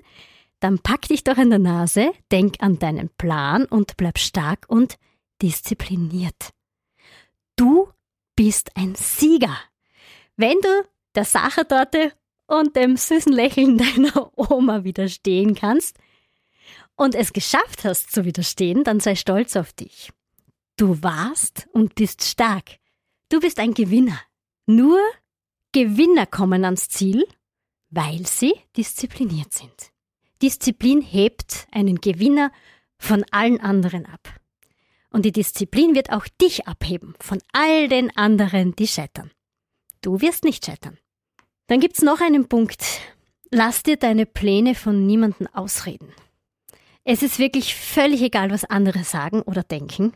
dann 0.61 0.79
pack 0.79 1.03
dich 1.03 1.23
doch 1.23 1.37
in 1.37 1.50
der 1.50 1.59
Nase, 1.59 2.12
denk 2.33 2.57
an 2.61 2.79
deinen 2.79 3.11
Plan 3.11 3.67
und 3.67 3.97
bleib 3.97 4.19
stark 4.19 4.65
und 4.69 4.99
diszipliniert. 5.43 6.50
Du 7.57 7.88
bist 8.35 8.77
ein 8.77 8.95
Sieger. 8.95 9.57
Wenn 10.37 10.59
du 10.61 10.85
der 11.15 11.25
Sachertorte 11.25 12.12
und 12.49 12.75
dem 12.75 12.97
süßen 12.97 13.33
Lächeln 13.33 13.78
deiner 13.78 14.37
Oma 14.37 14.83
widerstehen 14.83 15.55
kannst 15.55 15.97
und 16.97 17.14
es 17.14 17.33
geschafft 17.33 17.85
hast 17.85 18.11
zu 18.11 18.25
widerstehen, 18.25 18.83
dann 18.83 18.99
sei 18.99 19.14
stolz 19.14 19.55
auf 19.55 19.73
dich. 19.73 20.11
Du 20.76 21.02
warst 21.02 21.69
und 21.73 21.95
bist 21.95 22.25
stark. 22.25 22.78
Du 23.28 23.40
bist 23.40 23.61
ein 23.61 23.75
Gewinner. 23.75 24.21
Nur 24.67 24.99
Gewinner 25.73 26.26
kommen 26.26 26.64
ans 26.64 26.88
Ziel, 26.88 27.26
weil 27.90 28.26
sie 28.26 28.55
diszipliniert 28.76 29.52
sind. 29.52 29.93
Disziplin 30.43 31.00
hebt 31.00 31.67
einen 31.73 32.00
Gewinner 32.00 32.52
von 32.99 33.25
allen 33.31 33.61
anderen 33.61 34.07
ab. 34.07 34.40
Und 35.11 35.25
die 35.25 35.33
Disziplin 35.33 35.95
wird 35.95 36.11
auch 36.11 36.26
dich 36.40 36.67
abheben 36.67 37.14
von 37.21 37.40
all 37.52 37.88
den 37.88 38.17
anderen, 38.17 38.75
die 38.76 38.87
scheitern. 38.87 39.31
Du 40.00 40.21
wirst 40.21 40.45
nicht 40.45 40.67
scheitern. 40.67 40.99
Dann 41.69 41.81
gibt's 41.81 42.03
noch 42.03 42.21
einen 42.21 42.49
Punkt. 42.49 42.83
Lass 43.51 43.83
dir 43.83 43.97
deine 43.97 44.27
Pläne 44.27 44.75
von 44.75 45.07
niemandem 45.07 45.47
ausreden. 45.53 46.13
Es 47.05 47.23
ist 47.23 47.39
wirklich 47.39 47.75
völlig 47.75 48.23
egal, 48.23 48.51
was 48.51 48.65
andere 48.65 49.05
sagen 49.05 49.43
oder 49.43 49.63
denken. 49.63 50.15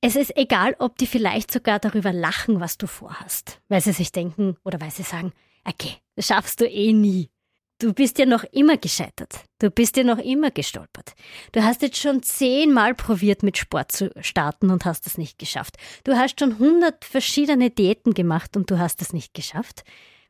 Es 0.00 0.16
ist 0.16 0.36
egal, 0.36 0.76
ob 0.78 0.98
die 0.98 1.06
vielleicht 1.06 1.52
sogar 1.52 1.78
darüber 1.78 2.12
lachen, 2.12 2.60
was 2.60 2.78
du 2.78 2.86
vorhast, 2.86 3.60
weil 3.68 3.80
sie 3.80 3.92
sich 3.92 4.12
denken 4.12 4.56
oder 4.64 4.80
weil 4.80 4.90
sie 4.90 5.02
sagen, 5.02 5.32
okay, 5.64 5.94
das 6.16 6.26
schaffst 6.26 6.60
du 6.60 6.68
eh 6.68 6.92
nie. 6.92 7.30
Du 7.78 7.92
bist 7.92 8.18
ja 8.18 8.26
noch 8.26 8.44
immer 8.52 8.76
gescheitert. 8.76 9.44
Du 9.58 9.70
bist 9.70 9.96
ja 9.96 10.02
noch 10.02 10.18
immer 10.18 10.50
gestolpert. 10.50 11.12
Du 11.52 11.62
hast 11.62 11.82
jetzt 11.82 11.98
schon 11.98 12.22
zehnmal 12.22 12.94
probiert, 12.94 13.42
mit 13.42 13.58
Sport 13.58 13.92
zu 13.92 14.10
starten 14.20 14.70
und 14.70 14.84
hast 14.84 15.06
es 15.06 15.18
nicht 15.18 15.38
geschafft. 15.38 15.76
Du 16.02 16.16
hast 16.16 16.40
schon 16.40 16.58
hundert 16.58 17.04
verschiedene 17.04 17.70
Diäten 17.70 18.14
gemacht 18.14 18.56
und 18.56 18.70
du 18.70 18.78
hast 18.78 19.02
es 19.02 19.12
nicht 19.12 19.34
geschafft. 19.34 19.84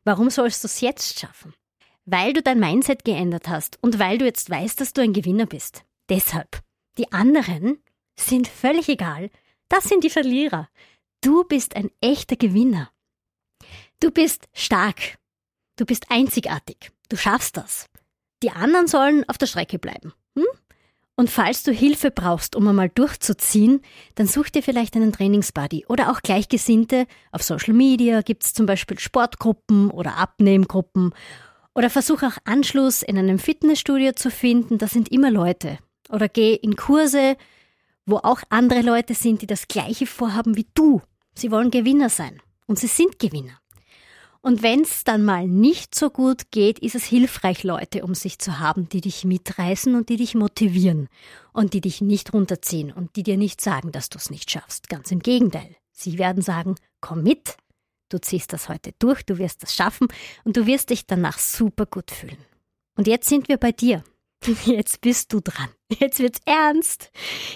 Warum 0.07 0.29
sollst 0.29 0.63
du 0.63 0.67
es 0.67 0.79
jetzt 0.79 1.19
schaffen? 1.19 1.53
Weil 2.05 2.31
du 2.31 2.41
dein 2.41 2.61
Mindset 2.61 3.03
geändert 3.03 3.49
hast 3.49 3.77
und 3.83 3.99
weil 3.99 4.17
du 4.17 4.23
jetzt 4.23 4.49
weißt, 4.49 4.79
dass 4.79 4.93
du 4.93 5.01
ein 5.01 5.11
Gewinner 5.11 5.45
bist. 5.45 5.83
Deshalb. 6.07 6.61
Die 6.97 7.11
anderen 7.11 7.83
sind 8.17 8.47
völlig 8.47 8.87
egal. 8.87 9.29
Das 9.67 9.83
sind 9.83 10.05
die 10.05 10.09
Verlierer. 10.09 10.69
Du 11.19 11.43
bist 11.43 11.75
ein 11.75 11.91
echter 11.99 12.37
Gewinner. 12.37 12.89
Du 13.99 14.09
bist 14.09 14.47
stark. 14.53 15.17
Du 15.75 15.85
bist 15.85 16.09
einzigartig. 16.09 16.89
Du 17.09 17.17
schaffst 17.17 17.57
das. 17.57 17.87
Die 18.43 18.51
anderen 18.51 18.87
sollen 18.87 19.27
auf 19.27 19.37
der 19.37 19.47
Strecke 19.47 19.77
bleiben. 19.77 20.13
Hm? 20.37 20.45
Und 21.19 21.31
falls 21.31 21.63
du 21.63 21.71
Hilfe 21.71 22.11
brauchst, 22.11 22.55
um 22.55 22.67
einmal 22.67 22.89
durchzuziehen, 22.89 23.81
dann 24.13 24.27
such 24.27 24.49
dir 24.49 24.61
vielleicht 24.61 24.95
einen 24.95 25.11
Trainingsbuddy 25.11 25.87
oder 25.87 26.11
auch 26.11 26.21
Gleichgesinnte. 26.21 27.07
Auf 27.31 27.41
Social 27.41 27.73
Media 27.73 28.21
gibt's 28.21 28.53
zum 28.53 28.67
Beispiel 28.67 28.99
Sportgruppen 28.99 29.89
oder 29.89 30.17
Abnehmgruppen. 30.17 31.15
Oder 31.73 31.89
versuch 31.89 32.21
auch 32.21 32.37
Anschluss 32.45 33.01
in 33.01 33.17
einem 33.17 33.39
Fitnessstudio 33.39 34.11
zu 34.11 34.29
finden. 34.29 34.77
Da 34.77 34.87
sind 34.87 35.11
immer 35.11 35.31
Leute. 35.31 35.79
Oder 36.09 36.29
geh 36.29 36.53
in 36.53 36.75
Kurse, 36.75 37.35
wo 38.05 38.17
auch 38.17 38.43
andere 38.49 38.81
Leute 38.81 39.15
sind, 39.15 39.41
die 39.41 39.47
das 39.47 39.67
Gleiche 39.67 40.05
vorhaben 40.05 40.55
wie 40.55 40.67
du. 40.75 41.01
Sie 41.33 41.49
wollen 41.49 41.71
Gewinner 41.71 42.09
sein. 42.09 42.41
Und 42.67 42.77
sie 42.77 42.87
sind 42.87 43.17
Gewinner. 43.17 43.59
Und 44.47 44.63
wenn 44.63 44.83
es 44.83 45.03
dann 45.03 45.25
mal 45.25 45.45
nicht 45.45 45.93
so 45.93 46.09
gut 46.09 46.51
geht, 46.51 46.79
ist 46.79 46.95
es 46.95 47.03
hilfreich, 47.03 47.65
Leute 47.65 48.05
um 48.05 48.15
sich 48.15 48.39
zu 48.39 48.59
haben, 48.59 48.87
die 48.87 49.01
dich 49.01 49.25
mitreißen 49.25 49.93
und 49.93 50.07
die 50.07 50.15
dich 50.15 50.35
motivieren 50.35 51.09
und 51.51 51.73
die 51.73 51.81
dich 51.81 51.99
nicht 51.99 52.31
runterziehen 52.31 52.93
und 52.93 53.17
die 53.17 53.23
dir 53.23 53.35
nicht 53.35 53.59
sagen, 53.59 53.91
dass 53.91 54.07
du 54.07 54.17
es 54.17 54.29
nicht 54.29 54.49
schaffst. 54.49 54.87
Ganz 54.87 55.11
im 55.11 55.19
Gegenteil. 55.19 55.75
Sie 55.91 56.17
werden 56.17 56.41
sagen, 56.41 56.75
komm 57.01 57.23
mit, 57.23 57.57
du 58.07 58.21
ziehst 58.21 58.53
das 58.53 58.69
heute 58.69 58.93
durch, 58.99 59.25
du 59.25 59.37
wirst 59.37 59.63
das 59.63 59.75
schaffen 59.75 60.07
und 60.45 60.55
du 60.55 60.65
wirst 60.65 60.91
dich 60.91 61.05
danach 61.05 61.39
super 61.39 61.85
gut 61.85 62.09
fühlen. 62.09 62.37
Und 62.95 63.05
jetzt 63.05 63.27
sind 63.27 63.49
wir 63.49 63.57
bei 63.57 63.73
dir. 63.73 64.01
Jetzt 64.65 65.01
bist 65.01 65.33
du 65.33 65.41
dran. 65.41 65.67
Jetzt 65.89 66.19
wird's 66.19 66.39
ernst. 66.45 67.11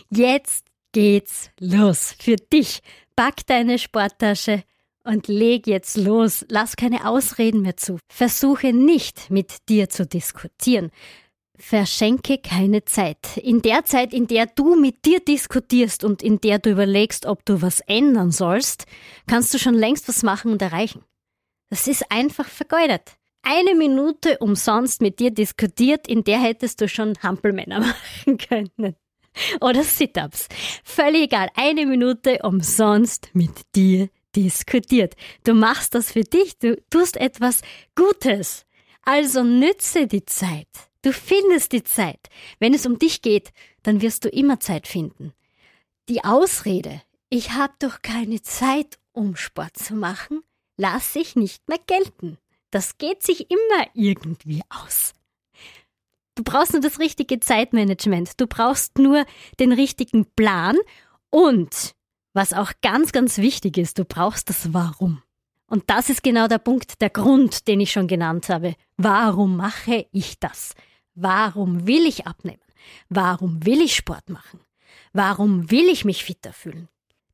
Jetzt 0.09 0.65
geht's 0.91 1.51
los. 1.57 2.15
Für 2.19 2.35
dich. 2.35 2.81
Pack 3.15 3.45
deine 3.47 3.79
Sporttasche, 3.79 4.65
und 5.03 5.27
leg 5.27 5.67
jetzt 5.67 5.97
los, 5.97 6.45
lass 6.49 6.75
keine 6.75 7.07
Ausreden 7.07 7.61
mehr 7.61 7.77
zu. 7.77 7.97
Versuche 8.11 8.73
nicht 8.73 9.29
mit 9.29 9.67
dir 9.69 9.89
zu 9.89 10.05
diskutieren. 10.05 10.91
Verschenke 11.57 12.39
keine 12.39 12.85
Zeit. 12.85 13.37
In 13.37 13.61
der 13.61 13.85
Zeit, 13.85 14.13
in 14.13 14.27
der 14.27 14.47
du 14.47 14.75
mit 14.75 15.05
dir 15.05 15.19
diskutierst 15.19 16.03
und 16.03 16.23
in 16.23 16.41
der 16.41 16.59
du 16.59 16.71
überlegst, 16.71 17.25
ob 17.25 17.45
du 17.45 17.61
was 17.61 17.81
ändern 17.81 18.31
sollst, 18.31 18.85
kannst 19.27 19.53
du 19.53 19.59
schon 19.59 19.75
längst 19.75 20.07
was 20.07 20.23
machen 20.23 20.51
und 20.51 20.61
erreichen. 20.61 21.03
Das 21.69 21.87
ist 21.87 22.11
einfach 22.11 22.47
vergeudet. 22.47 23.13
Eine 23.43 23.75
Minute 23.75 24.37
umsonst 24.39 25.01
mit 25.01 25.19
dir 25.19 25.31
diskutiert, 25.31 26.07
in 26.07 26.23
der 26.23 26.39
hättest 26.39 26.81
du 26.81 26.87
schon 26.87 27.13
Hampelmänner 27.21 27.79
machen 28.25 28.37
können. 28.37 28.95
Oder 29.61 29.83
Sit-ups. 29.83 30.47
Völlig 30.83 31.23
egal. 31.23 31.49
Eine 31.55 31.85
Minute 31.85 32.39
umsonst 32.43 33.29
mit 33.33 33.51
dir 33.75 34.07
diskutiert. 34.07 34.20
Du 34.35 35.53
machst 35.53 35.95
das 35.95 36.11
für 36.11 36.23
dich, 36.23 36.57
du 36.59 36.81
tust 36.89 37.17
etwas 37.17 37.61
Gutes. 37.95 38.65
Also 39.03 39.43
nütze 39.43 40.07
die 40.07 40.25
Zeit. 40.25 40.67
Du 41.01 41.11
findest 41.11 41.71
die 41.71 41.83
Zeit. 41.83 42.29
Wenn 42.59 42.73
es 42.73 42.85
um 42.85 42.99
dich 42.99 43.21
geht, 43.21 43.51
dann 43.83 44.01
wirst 44.01 44.23
du 44.25 44.29
immer 44.29 44.59
Zeit 44.59 44.87
finden. 44.87 45.33
Die 46.09 46.23
Ausrede, 46.23 47.01
ich 47.29 47.51
habe 47.51 47.73
doch 47.79 48.01
keine 48.01 48.41
Zeit, 48.41 48.99
um 49.11 49.35
Sport 49.35 49.77
zu 49.77 49.95
machen, 49.95 50.41
lass 50.77 51.15
ich 51.15 51.35
nicht 51.35 51.67
mehr 51.67 51.79
gelten. 51.87 52.37
Das 52.69 52.97
geht 52.97 53.23
sich 53.23 53.49
immer 53.49 53.87
irgendwie 53.93 54.61
aus. 54.69 55.13
Du 56.35 56.43
brauchst 56.43 56.73
nur 56.73 56.81
das 56.81 56.99
richtige 56.99 57.39
Zeitmanagement. 57.39 58.39
Du 58.39 58.47
brauchst 58.47 58.97
nur 58.97 59.25
den 59.59 59.71
richtigen 59.73 60.25
Plan 60.25 60.77
und, 61.29 61.93
was 62.33 62.53
auch 62.53 62.71
ganz, 62.81 63.11
ganz 63.11 63.37
wichtig 63.37 63.77
ist, 63.77 63.97
du 63.99 64.05
brauchst 64.05 64.49
das 64.49 64.73
Warum. 64.73 65.21
Und 65.67 65.89
das 65.89 66.09
ist 66.09 66.23
genau 66.23 66.47
der 66.47 66.57
Punkt, 66.57 67.01
der 67.01 67.09
Grund, 67.09 67.67
den 67.67 67.79
ich 67.79 67.91
schon 67.91 68.07
genannt 68.07 68.49
habe. 68.49 68.75
Warum 68.97 69.55
mache 69.55 70.05
ich 70.11 70.39
das? 70.39 70.73
Warum 71.15 71.87
will 71.87 72.05
ich 72.05 72.27
abnehmen? 72.27 72.61
Warum 73.09 73.65
will 73.65 73.81
ich 73.81 73.95
Sport 73.95 74.29
machen? 74.29 74.59
Warum 75.13 75.71
will 75.71 75.87
ich 75.89 76.05
mich 76.05 76.23
fitter 76.23 76.53
fühlen? 76.53 76.89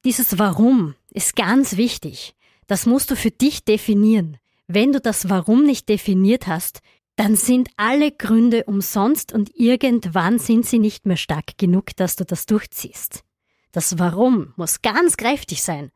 Dieses 0.05 0.37
Warum 0.37 0.95
ist 1.11 1.35
ganz 1.35 1.77
wichtig. 1.77 2.35
Das 2.67 2.85
musst 2.85 3.11
du 3.11 3.15
für 3.15 3.31
dich 3.31 3.65
definieren. 3.65 4.37
Wenn 4.67 4.91
du 4.91 4.99
das 4.99 5.29
Warum 5.29 5.63
nicht 5.63 5.89
definiert 5.89 6.47
hast, 6.47 6.81
dann 7.15 7.35
sind 7.35 7.69
alle 7.77 8.11
Gründe 8.11 8.65
umsonst 8.65 9.33
und 9.33 9.49
irgendwann 9.55 10.37
sind 10.37 10.65
sie 10.65 10.77
nicht 10.77 11.05
mehr 11.05 11.17
stark 11.17 11.57
genug, 11.57 11.95
dass 11.95 12.15
du 12.15 12.25
das 12.25 12.45
durchziehst. 12.45 13.23
Das 13.71 13.99
Warum 13.99 14.53
muss 14.55 14.81
ganz 14.81 15.17
kräftig 15.17 15.63
sein. 15.63 15.91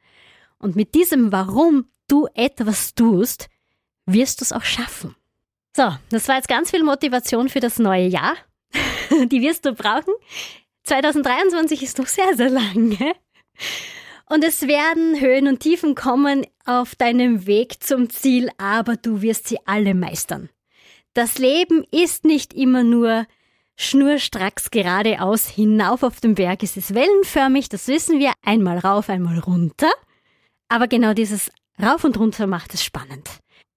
Und 0.57 0.75
mit 0.75 0.93
diesem 0.93 1.31
Warum 1.31 1.85
du 2.07 2.27
etwas 2.33 2.93
tust, 2.93 3.49
wirst 4.05 4.41
du 4.41 4.45
es 4.45 4.51
auch 4.51 4.63
schaffen. 4.63 5.15
So, 5.75 5.95
das 6.09 6.27
war 6.27 6.35
jetzt 6.35 6.49
ganz 6.49 6.71
viel 6.71 6.83
Motivation 6.83 7.49
für 7.49 7.61
das 7.61 7.79
neue 7.79 8.07
Jahr. 8.07 8.35
Die 9.27 9.41
wirst 9.41 9.65
du 9.65 9.73
brauchen. 9.73 10.13
2023 10.83 11.83
ist 11.83 11.97
noch 11.97 12.07
sehr, 12.07 12.35
sehr 12.35 12.49
lange. 12.49 13.15
Und 14.29 14.43
es 14.43 14.67
werden 14.67 15.19
Höhen 15.19 15.47
und 15.47 15.59
Tiefen 15.59 15.95
kommen 15.95 16.45
auf 16.65 16.95
deinem 16.95 17.45
Weg 17.47 17.83
zum 17.83 18.09
Ziel, 18.09 18.49
aber 18.57 18.95
du 18.95 19.21
wirst 19.21 19.47
sie 19.47 19.59
alle 19.65 19.93
meistern. 19.93 20.49
Das 21.13 21.37
Leben 21.37 21.85
ist 21.91 22.23
nicht 22.23 22.53
immer 22.53 22.83
nur 22.83 23.25
schnurstracks 23.81 24.69
geradeaus 24.71 25.47
hinauf 25.47 26.03
auf 26.03 26.19
den 26.19 26.35
Berg. 26.35 26.63
Es 26.63 26.77
ist 26.77 26.93
wellenförmig, 26.93 27.69
das 27.69 27.87
wissen 27.87 28.19
wir, 28.19 28.33
einmal 28.43 28.77
rauf, 28.77 29.09
einmal 29.09 29.39
runter. 29.39 29.91
Aber 30.69 30.87
genau 30.87 31.13
dieses 31.13 31.51
Rauf 31.81 32.03
und 32.03 32.17
runter 32.17 32.47
macht 32.47 32.73
es 32.73 32.83
spannend. 32.83 33.29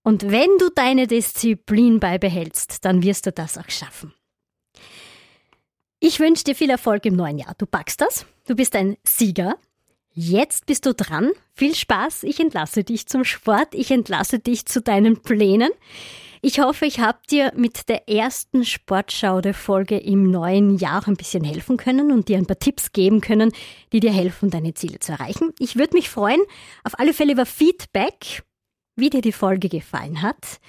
Und 0.02 0.30
wenn 0.30 0.50
du 0.58 0.68
deine 0.74 1.06
Disziplin 1.06 1.98
beibehältst, 1.98 2.84
dann 2.84 3.02
wirst 3.02 3.26
du 3.26 3.32
das 3.32 3.56
auch 3.56 3.70
schaffen. 3.70 4.12
Ich 6.00 6.20
wünsche 6.20 6.44
dir 6.44 6.54
viel 6.54 6.68
Erfolg 6.68 7.06
im 7.06 7.16
neuen 7.16 7.38
Jahr. 7.38 7.54
Du 7.56 7.64
packst 7.64 8.02
das. 8.02 8.26
Du 8.46 8.54
bist 8.54 8.76
ein 8.76 8.98
Sieger. 9.04 9.56
Jetzt 10.12 10.66
bist 10.66 10.84
du 10.84 10.92
dran. 10.92 11.30
Viel 11.54 11.74
Spaß. 11.74 12.24
Ich 12.24 12.38
entlasse 12.40 12.84
dich 12.84 13.06
zum 13.06 13.24
Sport. 13.24 13.74
Ich 13.74 13.90
entlasse 13.90 14.38
dich 14.38 14.66
zu 14.66 14.82
deinen 14.82 15.22
Plänen. 15.22 15.70
Ich 16.46 16.60
hoffe, 16.60 16.84
ich 16.84 17.00
habe 17.00 17.20
dir 17.30 17.52
mit 17.56 17.88
der 17.88 18.06
ersten 18.06 18.66
Sportschaude-Folge 18.66 19.96
im 19.96 20.30
neuen 20.30 20.76
Jahr 20.76 21.08
ein 21.08 21.16
bisschen 21.16 21.42
helfen 21.42 21.78
können 21.78 22.12
und 22.12 22.28
dir 22.28 22.36
ein 22.36 22.44
paar 22.44 22.58
Tipps 22.58 22.92
geben 22.92 23.22
können, 23.22 23.50
die 23.94 24.00
dir 24.00 24.12
helfen, 24.12 24.50
deine 24.50 24.74
Ziele 24.74 24.98
zu 24.98 25.12
erreichen. 25.12 25.54
Ich 25.58 25.76
würde 25.76 25.96
mich 25.96 26.10
freuen, 26.10 26.42
auf 26.82 26.98
alle 26.98 27.14
Fälle 27.14 27.32
über 27.32 27.46
Feedback, 27.46 28.42
wie 28.94 29.08
dir 29.08 29.22
die 29.22 29.32
Folge 29.32 29.70
gefallen 29.70 30.20
hat. 30.20 30.60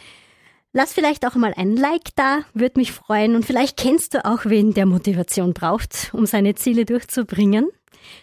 Lass 0.72 0.94
vielleicht 0.94 1.27
auch 1.27 1.36
mal 1.36 1.53
ein 1.58 1.75
Like 1.75 2.15
da, 2.15 2.46
würde 2.53 2.79
mich 2.79 2.94
freuen. 2.94 3.36
Und 3.36 3.46
vielleicht 3.46 3.75
kennst 3.75 4.13
du 4.13 4.24
auch 4.24 4.46
wen, 4.46 4.74
der 4.74 4.86
Motivation 4.86 5.53
braucht, 5.53 6.10
um 6.13 6.25
seine 6.25 6.55
Ziele 6.55 6.86
durchzubringen. 6.86 7.67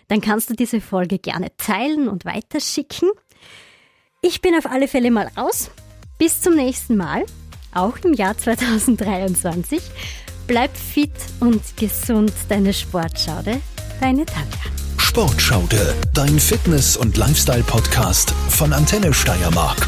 Dann 0.09 0.23
kannst 0.23 0.49
du 0.49 0.55
diese 0.55 0.81
Folge 0.81 1.19
gerne 1.19 1.55
teilen 1.59 2.09
und 2.09 2.25
weiterschicken. 2.25 3.11
Ich 4.23 4.41
bin 4.41 4.55
auf 4.55 4.65
alle 4.65 4.89
Fälle 4.89 5.11
mal 5.11 5.31
raus. 5.37 5.71
Bis 6.17 6.41
zum 6.41 6.55
nächsten 6.55 6.97
Mal 6.97 7.27
auch 7.75 7.97
im 8.05 8.15
Jahr 8.15 8.37
2023. 8.37 9.81
Bleib 10.47 10.77
fit 10.77 11.13
und 11.41 11.63
gesund, 11.77 12.33
deine 12.49 12.73
Sportschaude, 12.73 13.61
deine 14.01 14.27
Tanja. 14.27 14.59
Sportschaude, 14.99 15.95
dein 16.15 16.39
Fitness- 16.39 16.97
und 16.97 17.17
Lifestyle-Podcast 17.17 18.33
von 18.49 18.73
Antenne 18.73 19.13
Steiermark. 19.13 19.87